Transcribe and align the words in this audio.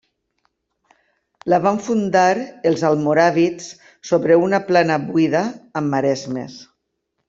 La 1.53 1.59
van 1.65 1.77
fundar 1.89 2.25
els 2.71 2.85
almoràvits 2.91 3.71
sobre 4.13 4.41
una 4.49 4.65
plana 4.73 5.01
buida, 5.09 5.47
amb 5.81 5.97
maresmes. 5.99 6.63